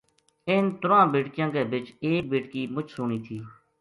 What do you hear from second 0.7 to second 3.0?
تُرواں بیٹکیاں کے بِچ ایک بیٹکی مچ